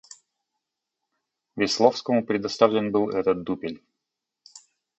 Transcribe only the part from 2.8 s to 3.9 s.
был этот дупель.